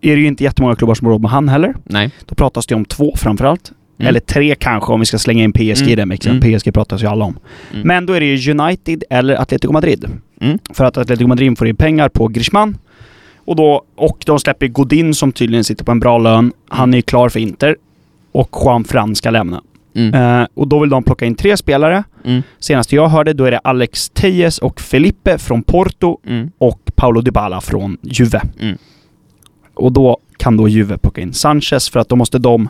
[0.00, 1.74] är det ju inte jättemånga klubbar som har råd med han heller.
[1.84, 2.10] Nej.
[2.26, 3.72] Då pratas det om två framförallt.
[3.98, 4.08] Mm.
[4.08, 5.96] Eller tre kanske om vi ska slänga in PSG i Mm.
[5.96, 6.36] den mixen.
[6.42, 6.58] Mm.
[6.58, 7.38] PSG pratas ju alla om.
[7.72, 7.86] Mm.
[7.88, 10.04] Men då är det ju United eller Atletico Madrid.
[10.40, 10.58] Mm.
[10.74, 12.78] För att Atletico Madrid får in pengar på Griezmann.
[13.36, 16.52] Och, då, och de släpper Godin som tydligen sitter på en bra lön.
[16.68, 17.76] Han är klar för Inter.
[18.32, 19.62] Och Juan Fran ska lämna.
[20.14, 22.04] Eh, och då vill de plocka in tre spelare.
[22.24, 22.42] Mm.
[22.58, 26.18] Senast jag hörde då är det Alex Tejes och Felipe från Porto
[26.58, 28.40] och Paulo Dybala från Juve.
[29.74, 32.68] Och då kan då Juve plocka in Sanchez för att då måste de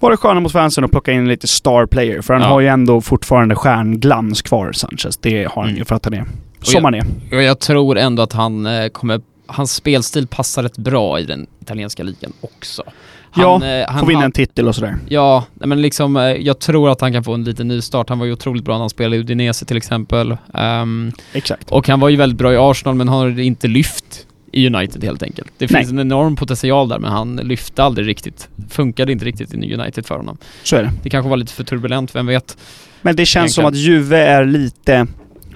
[0.00, 2.20] vara sköna mot fansen och plocka in lite star player.
[2.22, 2.48] För han Ja.
[2.48, 5.16] har ju ändå fortfarande stjärnglans kvar, Sanchez.
[5.16, 5.78] Det har han Mm.
[5.78, 6.24] ju för att han är
[6.62, 7.04] som han är.
[7.32, 11.46] Och jag tror ändå att han eh, kommer, hans spelstil passar rätt bra i den
[11.62, 12.82] italienska ligan också.
[13.30, 14.96] Han, Ja, eh, han Får vinna en titel och sådär.
[15.08, 18.08] Ja, men liksom eh, jag tror att han kan få en liten nystart.
[18.08, 20.36] Han var ju otroligt bra när han spelade i Udinese till exempel.
[20.54, 21.70] Ehm, Exakt.
[21.70, 25.22] och han var ju väldigt bra i Arsenal men har inte lyft i United helt
[25.22, 25.52] enkelt.
[25.58, 25.80] Det Nej.
[25.82, 28.48] finns en enorm potential där men han lyfte aldrig riktigt.
[28.70, 30.38] Funkade inte riktigt i United för honom.
[30.62, 30.90] Så är det.
[31.02, 32.56] Det kanske var lite för turbulent, vem vet?
[33.02, 35.06] Men det känns som att Juve är lite...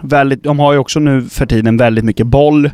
[0.05, 2.71] Väldigt, de har ju också nu för tiden väldigt mycket boll.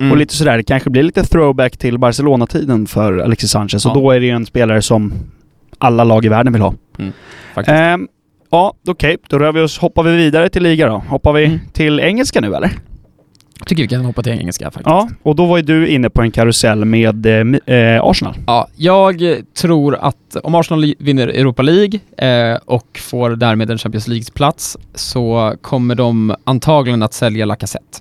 [0.00, 0.12] Mm.
[0.12, 3.84] Och lite sådär, det kanske blir lite throwback till Barcelona-tiden för Alexis Sanchez.
[3.84, 3.90] Ja.
[3.90, 5.12] Och då är det ju en spelare som
[5.78, 6.74] alla lag i världen vill ha.
[7.54, 7.74] Faktiskt.
[7.78, 8.08] Ehm,
[8.50, 9.16] ja, okej.
[9.28, 11.02] Då rör vi oss, hoppar vi vidare till liga då.
[11.08, 11.58] Hoppar vi Mm.
[11.72, 12.70] till engelska nu eller?
[13.66, 14.86] Tycker vi kan hoppa till engelska faktiskt.
[14.86, 18.34] Ja, och då var ju du inne på en karusell med eh, eh, Arsenal.
[18.46, 19.22] Ja, jag
[19.54, 22.00] tror att om Arsenal vinner Europa League
[22.52, 27.98] eh, och får därmed en Champions League-plats så kommer de antagligen att sälja Lacazette.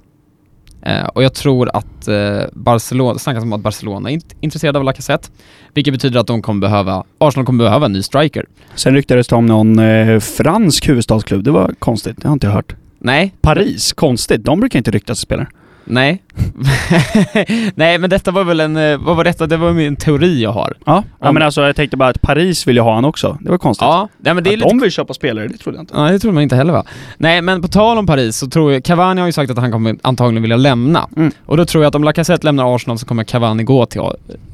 [0.82, 4.86] Eh, och jag tror att eh, Barcelona, snackas om att Barcelona är int- intresserade av
[4.86, 5.28] Lacazette,
[5.74, 8.46] vilket betyder att de kommer behöva, Arsenal kommer behöva en ny striker.
[8.76, 11.44] Sen ryktades det om någon eh, fransk huvudstadsklubb.
[11.44, 12.76] Det var konstigt, det har inte jag hört.
[13.00, 14.44] Nej, Paris, konstigt.
[14.46, 15.48] De brukar inte ryktas spelare.
[15.86, 16.24] nej.
[17.76, 19.48] nej, men detta var väl en, eh, vad var detta?
[19.48, 20.74] Det var en teori jag har.
[20.86, 23.38] Ja, ja men alltså jag tänkte bara att Paris vill ju ha han också.
[23.42, 23.86] Det var konstigt.
[23.86, 25.94] Ja, nej men det är att lite de vill köpa spelare, det trodde jag inte.
[25.98, 26.84] Ja, det tror man inte heller va?
[27.18, 29.72] Nej, men på tal om Paris så tror jag, Cavani har ju sagt att han
[29.72, 31.08] kommer antagligen vilja lämna.
[31.18, 31.32] Mm.
[31.46, 34.02] Och då tror jag att om Lacazette lämnar Arsenal så kommer Cavani gå till,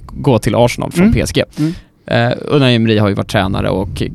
[0.08, 1.25] gå till Arsenal från Mm.
[1.25, 1.43] PSG.
[1.58, 1.73] Mm.
[2.08, 4.10] Eh, Unai Emery har ju varit tränare och eh,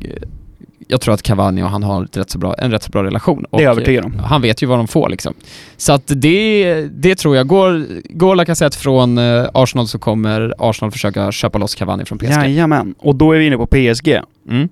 [0.91, 3.45] jag tror att Cavani och han har rätt så bra, en rätt så bra relation.
[3.49, 4.19] Och Det är jag övertygad om.
[4.19, 5.33] Han vet ju vad de får liksom.
[5.77, 7.47] Så att det, det tror jag.
[7.47, 12.31] Går, går Lacazette från eh, Arsenal så kommer Arsenal försöka köpa loss Cavani från PSG.
[12.31, 12.95] Jajamän.
[12.99, 14.19] Och då är vi inne på PSG.
[14.49, 14.69] Mm.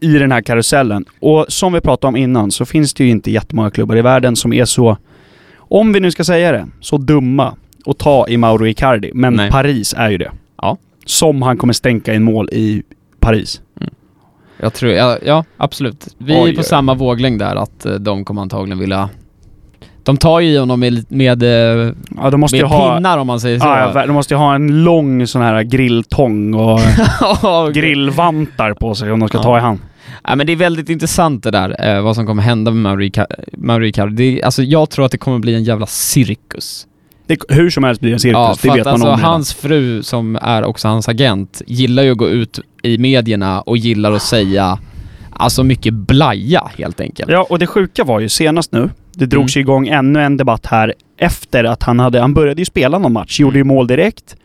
[0.00, 1.04] i den här karusellen.
[1.20, 4.36] Och som vi pratade om innan så finns det ju inte jättemånga klubbar i världen
[4.36, 4.96] som är så,
[5.58, 7.54] om vi nu ska säga det, så dumma
[7.86, 9.10] att ta i Mauro Icardi.
[9.14, 9.50] Men Nej.
[9.50, 10.30] Paris är ju det.
[10.62, 10.76] Ja.
[11.04, 12.82] Som han kommer stänka in mål i
[13.20, 13.60] Paris.
[14.62, 16.08] Jag tror, ja, ja absolut.
[16.18, 19.08] Vi Oj, är på samma våglängd där att eh, de kommer antagligen vilja...
[20.02, 22.94] De tar ju i honom med, med, eh, Ja, de måste med ha...
[22.96, 23.66] pinnar om man säger så.
[23.66, 26.80] Ja, de måste ju ha en lång sån här grilltång och
[27.74, 29.42] grillvantar på sig om de ska Ja.
[29.42, 29.78] ta i hand.
[30.24, 32.98] ja, men det är väldigt intressant det där, eh, vad som kommer hända med.
[32.98, 33.18] Det
[34.22, 36.86] är- Alltså jag tror att det kommer bli en jävla cirkus.
[37.30, 39.30] Det, hur som helst blir det en cirkus, Ja, det vet man alltså om redan.
[39.32, 43.76] hans fru som är också hans agent gillar ju att gå ut i medierna och
[43.76, 44.78] gillar att säga
[45.32, 47.30] Alltså mycket blaja helt enkelt.
[47.30, 50.66] Ja, och det sjuka var ju senast nu, det drogs ju igång ännu en debatt
[50.66, 54.36] här efter att han hade, han började ju spela någon match, gjorde ju mål direkt.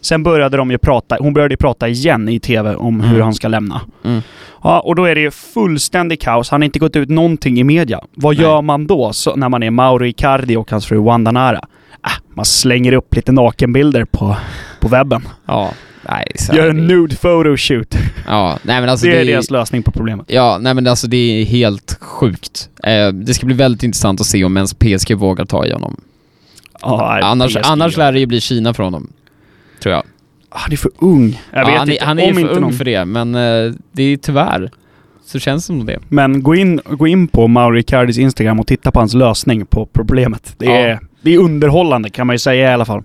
[0.00, 3.22] Sen började de ju prata, hon började ju prata igen i TV om hur Mm.
[3.22, 3.80] han ska lämna.
[4.04, 4.20] Mm.
[4.62, 6.50] Ja, och då är det ju fullständig kaos.
[6.50, 8.00] Han har inte gått ut någonting i media.
[8.14, 8.44] Vad Nej.
[8.44, 11.60] gör man då så, när man är Mauro Icardi och hans fru Wanda Nara?
[12.36, 14.36] Man slänger upp lite nakenbilder på,
[14.80, 15.28] på webben.
[15.46, 15.72] Ja,
[16.08, 17.96] nej, så Gör en nude photoshoot.
[18.26, 20.26] Ja, nej men alltså det är det deras lösning på problemet.
[20.28, 22.68] Ja, nej men alltså det är helt sjukt.
[22.82, 26.00] Eh, det ska bli väldigt intressant att se om ens PSG vågar ta i honom.
[26.82, 29.12] Ja, Annars, annars lär det ju bli Kina för honom.
[29.82, 30.02] Tror jag.
[30.48, 31.42] Han är för ung.
[31.52, 32.04] Jag ja, vet han, är, inte.
[32.04, 32.72] han är om för inte ung någon...
[32.72, 34.70] för det, men eh, det är tyvärr
[35.26, 35.98] så känns det som det.
[36.08, 39.86] Men gå in, gå in på Mauro Icardis Instagram och titta på hans lösning på
[39.92, 40.54] problemet.
[40.58, 40.72] Det, Ja.
[40.72, 43.02] är, det är underhållande kan man ju säga i alla fall.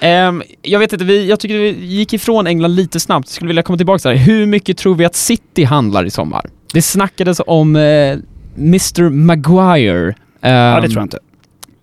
[0.00, 3.28] Ehm, jag vet inte, vi, jag tycker vi gick ifrån England lite snabbt.
[3.28, 4.16] Skulle vilja komma tillbaka där.
[4.16, 6.46] Hur mycket tror vi att City handlar i sommar?
[6.72, 8.18] Det snackades om eh,
[8.56, 10.14] Mr Maguire.
[10.40, 11.18] ja, det tror jag inte.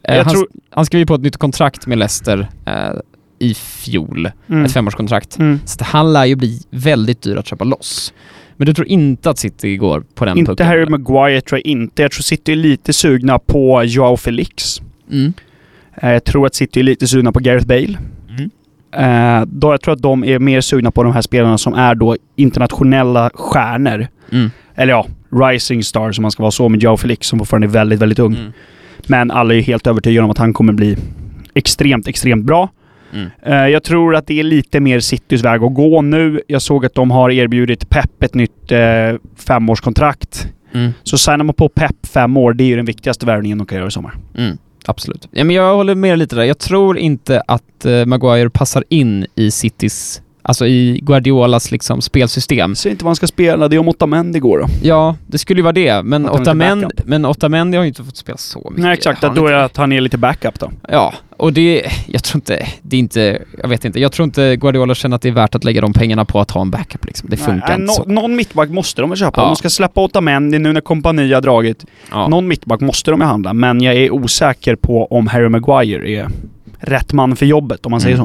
[0.04, 2.74] Eh, jag han, tror- han skrev ju på ett nytt kontrakt med Leicester eh,
[3.40, 4.30] i fjol.
[4.50, 4.66] Mm.
[4.66, 5.38] Ett femårskontrakt.
[5.40, 5.60] Mm.
[5.66, 8.14] Så att han lär ju bli väldigt dyr att köpa loss.
[8.58, 10.68] Men du tror inte att City går på den Inte pucken?
[10.68, 10.92] Harry eller?
[10.92, 12.02] Maguire tror jag inte.
[12.02, 14.82] Jag tror City är lite sugna på Joao Felix.
[15.12, 15.34] Mm.
[16.02, 17.98] Eh, Jag tror att City är lite sugna på Gareth Bale.
[18.30, 18.50] Mm.
[19.40, 21.96] Eh, då jag tror att de är mer sugna på de här spelarna som är
[21.96, 24.08] då internationella stjärnor.
[24.32, 24.52] Mm.
[24.76, 25.06] Eller ja,
[25.52, 28.20] rising stars om man ska vara så med Joao Felix som fortfarande är väldigt, väldigt
[28.20, 28.36] ung.
[28.36, 28.52] Mm.
[29.08, 30.98] Men alla är ju helt övertygade om att han kommer bli
[31.54, 32.70] extremt, extremt bra.
[33.14, 33.30] Mm.
[33.42, 36.42] Eh, Jag tror att det är lite mer Citys väg att gå nu.
[36.48, 38.80] Jag såg att de har erbjudit Pep ett nytt eh,
[39.36, 40.48] femårskontrakt.
[40.74, 40.92] Mm.
[41.04, 43.78] Så signar man på Pep fem år, det är ju den viktigaste värvningen de kan
[43.78, 44.16] göra i sommar.
[44.38, 44.58] Mm.
[44.86, 45.28] Absolut.
[45.32, 46.44] Ja, men jag håller med lite där.
[46.44, 52.76] Jag tror inte att eh, Maguire passar in i Citys, alltså i Guardiolas liksom spelsystem.
[52.76, 54.66] Säger inte vad han ska spela, det är om Otamendi går då.
[54.84, 56.04] Ja, det skulle ju vara det.
[56.04, 58.84] Men Otamendi, men Otamendi har ju inte fått spela så mycket.
[58.84, 59.64] Nej exakt, han då är inte?
[59.64, 60.72] att han är lite backup då.
[60.90, 64.56] Ja, och det, jag tror inte, det är inte, jag vet inte, jag tror inte
[64.56, 67.06] Guardiola känner att det är värt att lägga de pengarna på att ha en backup
[67.06, 67.30] liksom.
[67.30, 68.04] Det funkar Nej, inte så.
[68.04, 69.42] Någon mittback måste de väl köpa.
[69.42, 69.46] Ja.
[69.46, 71.86] De ska släppa Otamendi nu när kompani har dragit.
[72.12, 72.28] Ja.
[72.28, 76.30] Någon mittback måste de ju handla, men jag är osäker på om Harry Maguire är
[76.80, 78.18] rätt man för jobbet om man säger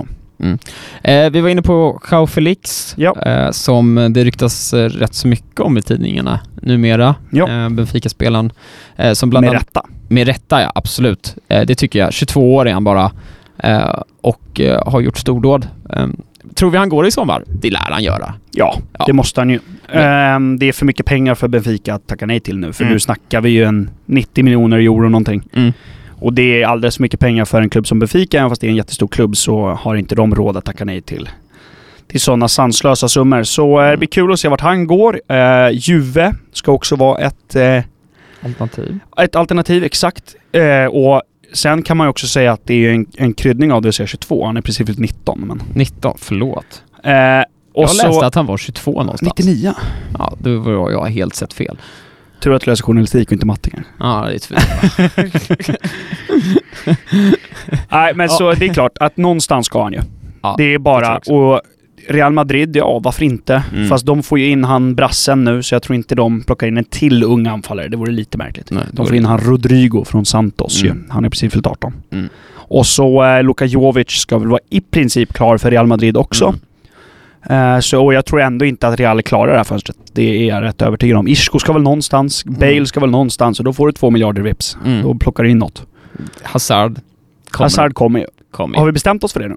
[0.43, 0.59] Mm.
[1.03, 3.17] Eh, vi var inne på Joao Felix, Ja.
[3.27, 7.15] eh, som det ryktas eh, rätt så mycket om i tidningarna numera.
[7.31, 7.49] Ja.
[7.49, 8.53] Eh, Benfica-spelaren.
[8.97, 9.83] Eh, som bland Med rätta.
[10.09, 11.37] med rätta ja, absolut.
[11.49, 12.13] Eh, det tycker jag.
[12.13, 13.11] 22 år är han bara.
[13.59, 15.69] Eh, och har gjort stordåd.
[15.93, 16.07] Eh,
[16.55, 17.45] tror vi han går i sommar?
[17.47, 18.35] Det lär han göra.
[18.51, 19.05] Ja, Ja.
[19.07, 19.59] det måste han ju.
[19.93, 22.73] Ehm, det är för mycket pengar för Benfica att tacka nej till nu.
[22.73, 22.93] För Mm.
[22.93, 25.43] nu snackar vi ju en 90 miljoner euro någonting.
[25.55, 25.73] Mm.
[26.23, 28.39] Och det är alldeles för mycket pengar för en klubb som Benfica.
[28.39, 31.01] Även fast det är en jättestor klubb så har inte de råd att tacka nej
[31.01, 31.29] till,
[32.07, 33.43] till sådana sanslösa summor.
[33.43, 35.21] Så eh, det blir kul att se vart han går.
[35.31, 37.83] Uh, Juve ska också vara ett, eh,
[38.45, 38.99] Alternativ.
[39.19, 40.35] ett alternativ, exakt.
[40.53, 43.83] Eh, och sen kan man ju också säga att det är en, en kryddning av
[43.83, 44.47] det att säga 22.
[44.47, 45.41] Han är precis fyllt 19.
[45.47, 46.83] Men, 19, förlåt.
[47.05, 47.13] eh,
[47.75, 49.33] och jag så, läste att han var 22 någonstans.
[49.39, 49.73] 99.
[50.19, 51.79] Ja, då var jag helt sett fel.
[52.43, 53.93] Tur att du läser journalistik och inte matte kanske.
[53.99, 54.61] Ja, det är tvivl.
[57.91, 58.29] Nej, men Ja.
[58.37, 60.01] så det är klart att någonstans ska han ju.
[60.43, 61.19] Ja, det är bara...
[61.19, 61.61] och
[62.09, 63.63] Real Madrid, ja varför inte?
[63.73, 63.89] Mm.
[63.89, 66.77] Fast de får ju in han brassen nu, så jag tror inte de plockar in
[66.79, 67.89] en till ung anfallare.
[67.89, 68.71] Det vore lite märkligt.
[68.71, 70.97] Nej, De får in han Rodrigo från Santos Mm.
[70.97, 71.03] ju.
[71.11, 71.93] Han är precis fyllt 18.
[72.13, 72.29] Mm.
[72.55, 76.55] Och så eh, Luka Jovic ska väl vara i princip klar för Real Madrid också.
[77.51, 79.97] Eh, så, och jag tror ändå inte att Real klarar det här fönstret.
[80.13, 81.29] Det är jag rätt övertygad om.
[81.29, 82.59] Isco ska väl någonstans, Mm.
[82.59, 84.77] Bale ska väl någonstans och då får du två miljarder vips.
[84.85, 85.03] Mm.
[85.03, 85.87] Då plockar du in något.
[86.43, 87.01] Hazard
[87.51, 87.65] kommer.
[87.65, 88.27] Hazard kommer ju.
[88.51, 88.79] kommer.
[88.79, 89.57] Har vi bestämt oss för det nu?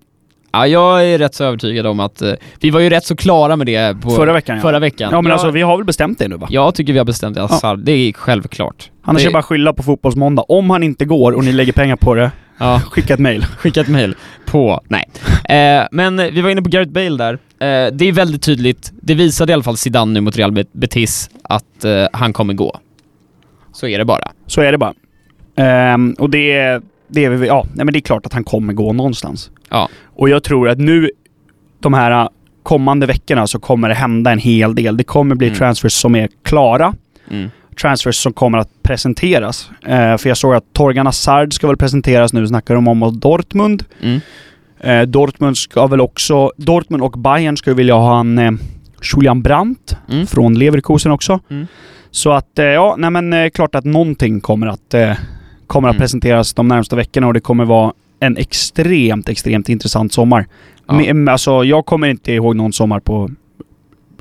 [0.52, 2.22] Ja, jag är rätt så övertygad om att...
[2.22, 4.62] eh, vi var ju rätt så klara med det på Förra veckan ja.
[4.62, 5.10] förra veckan.
[5.12, 6.48] Ja men jag, alltså vi har väl bestämt det nu va?
[6.50, 7.42] Jag tycker vi har bestämt det.
[7.42, 8.90] Hazard, det är självklart.
[9.04, 10.42] Annars det, är det bara skylla på Fotbollsmåndag.
[10.48, 13.46] Om han inte går och ni lägger pengar på det, Ja, skicka ett mail.
[13.58, 14.16] skicka ett mail
[14.46, 14.82] på...
[14.88, 15.10] Nej.
[15.50, 17.34] Eh, men vi var inne på Gareth Bale där.
[17.34, 20.70] Eh, det är väldigt tydligt, det visade i alla fall Zidane nu mot Real Bet-
[20.74, 22.80] Betis, att eh, han kommer gå.
[23.74, 24.32] Så är det bara.
[24.48, 24.94] Så är det bara.
[25.56, 28.74] Ehm, och det det är, vi- ja, nej men det är klart att han kommer
[28.74, 29.52] gå någonstans.
[29.70, 29.90] Ja.
[30.16, 31.10] Och jag tror att nu,
[31.80, 32.28] de här äh,
[32.64, 34.98] kommande veckorna så kommer det hända en hel del.
[34.98, 35.58] Det kommer bli Mm.
[35.58, 36.94] transfers som är klara.
[37.32, 37.50] Mm.
[37.82, 39.70] Transfers som kommer att presenteras.
[39.86, 43.22] Eh, för jag såg att Torgan Hazard ska väl presenteras nu, snackar de om mot
[43.22, 43.84] Dortmund.
[44.02, 44.20] Mm.
[44.80, 46.52] Eh, Dortmund ska väl också...
[46.58, 48.52] Dortmund och Bayern skulle vilja ha en eh,
[49.14, 50.28] Julian Brandt Mm.
[50.28, 51.40] från Leverkusen också.
[51.50, 51.68] Mm.
[52.12, 55.12] Så att, eh, ja, nej men eh, klart att någonting kommer att, eh,
[55.68, 56.02] kommer att Mm.
[56.02, 60.46] presenteras de närmsta veckorna och det kommer vara en extremt, extremt intressant sommar.
[60.88, 60.94] Ja.
[60.94, 63.30] Men, alltså, jag kommer inte ihåg någon sommar på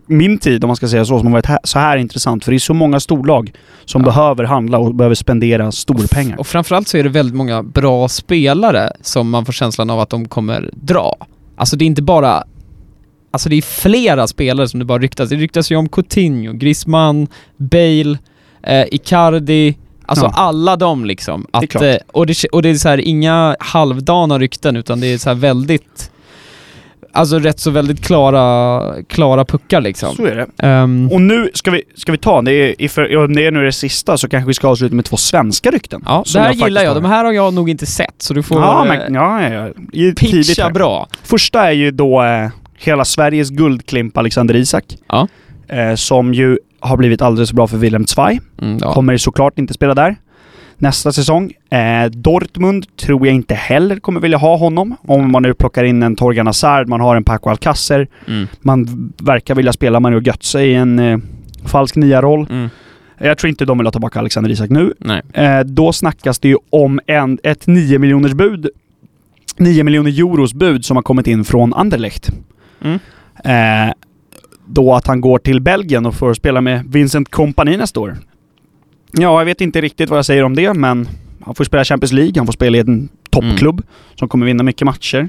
[0.07, 2.45] min tid, om man ska säga så, som har varit här, så här intressant.
[2.45, 3.53] För det är så många storlag
[3.85, 4.07] som Ja.
[4.07, 6.39] behöver handla och behöver spendera storpengar.
[6.41, 10.11] Och framförallt så är det väldigt många bra spelare som man får känslan av att
[10.11, 11.17] de kommer dra.
[11.57, 12.45] Alltså det är inte bara...
[13.31, 15.29] Alltså det är flera spelare som det bara ryktas.
[15.29, 18.19] Det ryktas ju om Coutinho, Griezmann, Bale,
[18.63, 19.75] eh, Icardi,
[20.07, 20.33] alltså Ja.
[20.35, 21.47] alla de liksom.
[21.51, 21.83] Att, klart.
[21.85, 25.31] eh, och, det, och det är så här inga halvdana rykten utan det är så
[25.31, 26.11] här väldigt...
[27.15, 30.15] Alltså rätt så väldigt klara, klara puckar liksom.
[30.17, 30.67] Så är det.
[30.67, 33.65] Ehm, Och nu ska vi, ska vi ta, det är, iför, om det är nu
[33.65, 36.03] det sista så kanske vi ska avsluta med två svenska rykten.
[36.07, 36.91] ja, det här faktiskt gillar jag.
[36.91, 37.01] har.
[37.01, 39.43] De här har jag nog inte sett så du får Ja, eh, men, ja,
[39.93, 41.09] ja, pitcha bra.
[41.23, 42.49] Första är ju då eh,
[42.79, 44.85] hela Sveriges guldklimp Alexander Isak.
[45.09, 45.29] Ja.
[45.69, 48.41] Eh, som ju har blivit alldeles för bra för Wilhelm Zweig.
[48.63, 48.93] Mm, ja.
[48.93, 50.17] Kommer såklart inte spela där
[50.79, 51.53] nästa säsong.
[51.71, 54.97] Eh, Dortmund tror jag inte heller kommer vilja ha honom.
[55.03, 58.09] Om man nu plockar in en Torgan Hazard, man har en Paco Alcacer.
[58.29, 58.47] Mm.
[58.61, 61.19] Man verkar vilja spela Mario Götze i en eh,
[61.65, 62.47] falsk nia-roll.
[62.51, 62.69] Mm.
[63.19, 64.95] Jag tror inte de vill ha tillbaka Alexander Isak nu.
[65.33, 68.69] Eh, då snackas det ju om en, ett 9 miljoners bud
[69.57, 72.31] 9 miljoner euros bud som har kommit in från Anderlecht.
[72.81, 72.99] Mm.
[73.45, 73.95] Eh,
[74.67, 78.17] då att han går till Belgien och får spela med Vincent Kompany nästa år.
[79.19, 81.09] Ja, jag vet inte riktigt vad jag säger om det, men
[81.45, 83.83] han får spela Champions League, han får spela i en toppklubb
[84.19, 85.29] som kommer vinna mycket matcher.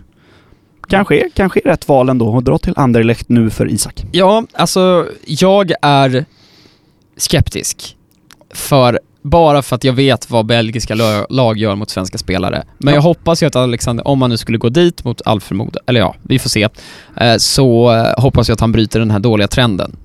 [0.90, 4.06] Kanske, är- kanske är rätt val ändå att dra till Anderlecht nu för Isak.
[4.12, 6.26] Ja, alltså jag är
[7.18, 7.96] skeptisk.
[8.54, 10.96] För, bara för att jag vet vad belgiska
[11.30, 12.64] lag gör mot svenska spelare.
[12.78, 12.98] Men Ja.
[12.98, 16.00] jag hoppas ju att Alexander, om han nu skulle gå dit mot all förmodan, eller
[16.00, 16.68] ja, vi får se,
[17.18, 19.96] eh, så eh, hoppas jag att han bryter den här dåliga trenden.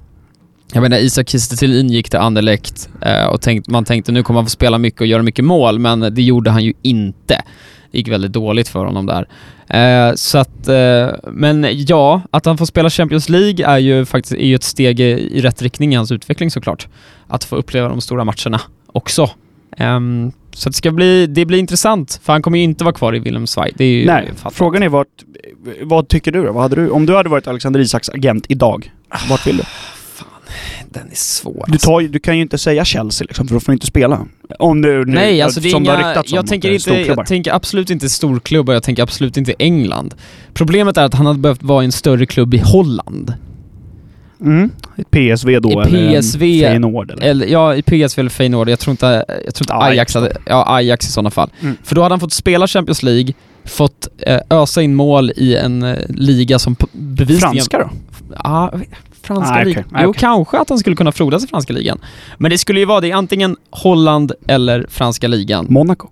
[0.72, 4.46] Jag menar, Isak Kiese gick till Anderlecht eh, och tänkt, man tänkte nu kommer han
[4.46, 7.42] få spela mycket och göra mycket mål, men det gjorde han ju inte.
[7.90, 9.28] Det gick väldigt dåligt för honom där.
[9.68, 14.34] Eh, så att, eh, men ja, att han får spela Champions League är ju faktiskt
[14.34, 16.88] är ju ett steg i, rätt riktning i hans utveckling såklart.
[17.28, 19.30] Att få uppleva de stora matcherna också.
[19.76, 23.16] Ehm, så det ska bli, det blir intressant, för han kommer ju inte vara kvar
[23.16, 23.72] i Wilhelmsvej.
[23.74, 24.54] Det är ju Nej, fattat.
[24.54, 25.06] frågan är vart,
[25.82, 26.52] vad tycker du då?
[26.52, 26.90] Vad hade du?
[26.90, 28.92] Om du hade varit Alexander Isaks agent idag,
[29.28, 29.62] vart vill du?
[30.92, 31.86] Den är svår Du, alltså.
[31.86, 34.26] tar, du kan ju inte säga Chelsea liksom, för då får du inte spela.
[34.58, 36.94] Om du nu, Nej, alltså det är som det inga, om, jag tänker, det inte,
[36.94, 40.14] jag tänker absolut inte storklubbar, jag tänker absolut inte England.
[40.54, 43.34] Problemet är att han hade behövt vara i en större klubb i Holland.
[44.40, 44.70] Mm.
[45.10, 47.22] PSV då, I eller PSV Feyenoord eller?
[47.22, 48.68] Eller, ja, i PSV eller Feyenoord.
[48.68, 51.50] Jag tror inte, jag tror inte Ja, Ajax Ajax hade, ja Ajax i sådana fall.
[51.60, 51.76] Mm.
[51.82, 53.32] För då hade han fått spela Champions League,
[53.64, 57.40] fått eh, ösa in mål i en eh, liga som bevisligen...
[57.40, 57.90] Franska då?
[58.44, 58.72] Ja,
[59.36, 59.80] franska Nej, ligan.
[59.86, 59.92] okej.
[59.92, 60.20] Nej, Jo, okej.
[60.20, 61.98] kanske att han skulle kunna frodas i franska ligan.
[62.38, 65.66] Men det skulle ju vara det, antingen Holland eller franska ligan.
[65.70, 66.08] Monaco.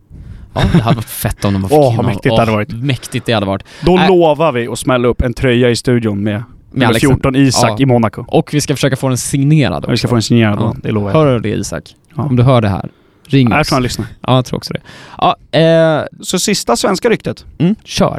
[0.54, 2.72] Ja, det hade varit fett om de fick Åh, in vad mäktigt det hade varit.
[2.72, 3.62] Mäktigt det hade varit.
[3.80, 4.08] Då Nej.
[4.08, 7.16] lovar vi att smälla upp en tröja i studion med, nummer Alexander.
[7.16, 7.76] 14 Isak Ja.
[7.82, 8.24] i Monaco.
[8.28, 10.08] Och vi ska försöka få den signerad Och vi ska också.
[10.12, 10.74] få en signerad Ja.
[10.82, 11.18] det lovar jag.
[11.18, 11.94] Hör du det Isak?
[12.16, 12.22] Ja.
[12.22, 12.90] Om du hör det här,
[13.26, 13.68] Ring Jag oss.
[13.68, 14.06] tror han lyssnar.
[14.20, 14.80] Ja, jag tror också det.
[15.18, 17.44] Ja, eh, Så sista svenska ryktet.
[17.58, 18.18] mm, kör.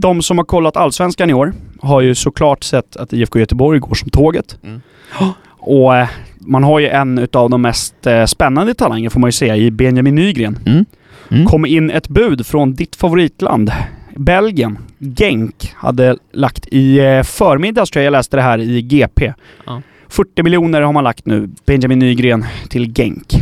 [0.00, 3.94] De som har kollat Allsvenskan i år har ju såklart sett att IFK Göteborg går
[3.94, 4.58] som tåget.
[4.62, 4.80] Mm.
[5.62, 6.08] Och eh,
[6.38, 9.70] man har ju en utav de mest eh, spännande talanger får man ju säga i
[9.70, 10.58] Benjamin Nygren.
[10.66, 10.84] Mm.
[11.30, 11.46] Mm.
[11.46, 13.72] kom in ett bud från ditt favoritland,
[14.16, 14.78] Belgien.
[14.98, 19.32] Genk hade lagt i eh, förmiddags tror jag jag läste det här i GP.
[19.66, 19.82] Ja.
[20.08, 23.34] 40 miljoner har man lagt nu, Benjamin Nygren, till Genk.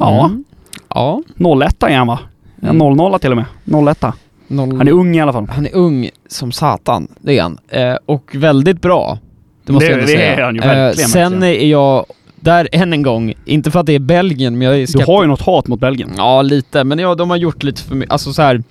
[0.00, 0.44] Ja, Mm.
[0.88, 1.22] Ja.
[1.66, 2.18] 01 är han va?
[2.60, 2.96] Ja, Mm.
[2.96, 3.46] 00 till och med.
[3.64, 4.04] 01
[4.52, 4.76] Noll...
[4.76, 5.46] Han är ung i alla fall.
[5.50, 7.58] Han är ung som satan, det är han.
[7.68, 9.18] Eh, och väldigt bra.
[9.66, 10.36] Det måste Det- jag ändå det säga.
[10.36, 11.62] är han ju verkligen, sen verkligen.
[11.62, 12.06] är jag,
[12.40, 15.22] där än en gång, inte för att det är Belgien, men jag är Du har
[15.22, 16.10] ju något hat mot Belgien.
[16.16, 16.84] Ja, lite.
[16.84, 18.12] Men ja, de har gjort lite för mycket.
[18.12, 18.62] Alltså så här.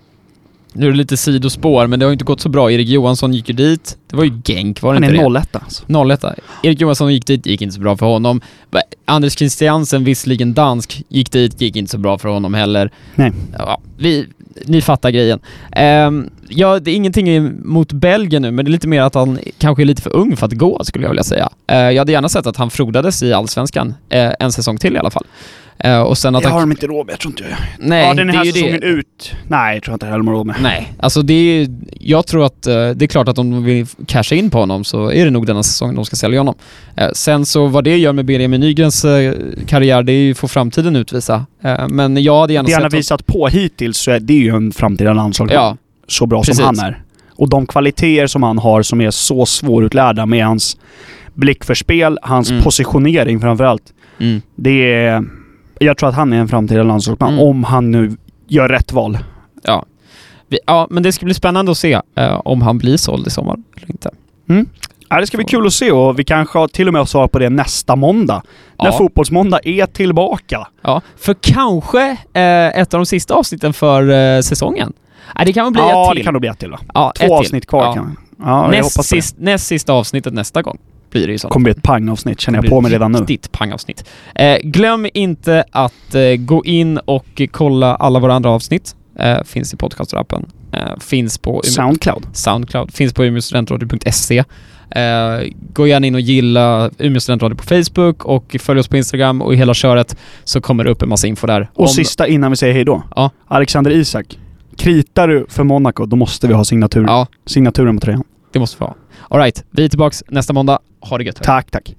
[0.74, 2.72] Nu är det lite sidospår, men det har ju inte gått så bra.
[2.72, 3.98] Erik Johansson gick ju dit.
[4.08, 5.40] Det var ju Genk, var det Han inte är det?
[5.40, 5.84] 01 alltså.
[6.12, 8.42] 01 Erik Johansson gick dit, gick inte så bra för honom.
[9.06, 12.92] Anders Christiansen, visserligen dansk, gick dit, gick inte så bra för honom heller.
[13.16, 13.32] Nej.
[13.58, 14.28] Ja, vi,
[14.66, 15.40] ni fattar grejen.
[16.08, 19.40] Um, ja, det är ingenting mot Belgien nu, men det är lite mer att han
[19.58, 21.50] kanske är lite för ung för att gå, skulle jag vilja säga.
[21.68, 24.98] Eh, jag hade gärna sett att han frodades i Allsvenskan eh, en säsong till i
[24.98, 25.26] alla fall.
[25.84, 26.70] Eh, och sen att Det har han...
[26.70, 27.58] de inte råd med, jag tror inte jag.
[27.80, 28.86] Nej, ja, den det här är ju säsongen det.
[28.88, 29.34] ut.
[29.48, 30.56] Nej, jag tror inte heller de har råd med.
[30.62, 31.68] Nej, alltså det är
[32.00, 34.84] Jag tror att eh, det är klart att om de vill casha in på honom
[34.84, 36.56] så är det nog denna säsongen de ska sälja honom.
[36.96, 39.06] Eh, sen så vad det gör med Benjamin Nygrens
[39.68, 41.46] karriär, det är ju får framtiden utvisa.
[41.90, 44.72] Men jag hade gärna Det han har visat på hittills så är det ju en
[44.72, 45.52] framtida landslag.
[45.54, 46.56] Ja, Så bra precis.
[46.58, 47.02] som han är.
[47.36, 50.78] Och de kvaliteter som han har som är så svårutlärda med hans
[51.34, 52.64] blick för spel, hans Mm.
[52.64, 53.84] positionering framförallt.
[54.20, 55.24] mm, Det är...
[55.86, 57.46] Jag tror att han är en framtida landslagsman Mm.
[57.46, 58.18] om han nu
[58.48, 59.18] gör rätt val.
[59.64, 59.86] ja.
[60.48, 63.30] Vi, ja, men det ska bli spännande att se eh, om han blir såld i
[63.30, 64.10] sommar eller inte.
[65.10, 67.06] Ja, det ska bli kul att se och vi kanske har till och med har
[67.06, 68.44] svar på det nästa måndag.
[68.80, 68.98] När Ja.
[68.98, 70.68] Fotbollsmåndag är tillbaka.
[70.82, 74.94] Ja, för kanske eh, ett av de sista avsnitten för eh, säsongen.
[75.36, 76.20] Nej, det kan väl bli ja, ett till.
[76.20, 76.80] det kan nog bli ett till va?
[76.94, 77.94] ja, Två avsnitt kvar Ja.
[77.94, 80.78] kan Ja, jag näst, sist, näst sista avsnittet nästa gång
[81.12, 81.48] blir det ju så.
[81.48, 83.18] kommer bli ett pangavsnitt känner jag på mig redan nu.
[83.20, 84.06] Riktigt pangavsnitt.
[84.36, 88.96] Eh, glöm inte att eh, gå in och kolla alla våra andra avsnitt.
[89.20, 90.46] Eh, finns i podcastrappen.
[90.72, 92.26] Eh, finns på Soundcloud.
[92.34, 92.94] Soundcloud.
[92.94, 94.44] Finns på umeåstudentradio.se.
[94.96, 99.42] Eh, gå gärna in och gilla Umeå studentradio på Facebook och följ oss på Instagram
[99.42, 101.70] och i hela köret så kommer det upp en massa info där.
[101.74, 103.04] Och Om- sista innan vi säger hej då.
[103.16, 103.32] Ja.
[103.48, 104.40] Alexander Isak.
[104.78, 107.04] Kritar du för Monaco, då måste vi ha signatur.
[107.08, 108.24] Ja, signaturen på tröjan.
[108.54, 108.96] det måste vi ha.
[109.34, 110.80] Alright, vi är tillbaka nästa måndag.
[111.00, 111.44] Ha det gött.
[111.44, 111.96] Tack, tack.